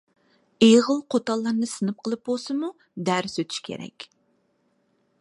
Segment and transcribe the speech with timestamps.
[0.67, 2.73] ئېغىل قوتانلارنى سىنىپ قىلىپ بولسىمۇ
[3.11, 4.09] دەرس ئۆتۈش كېرەك.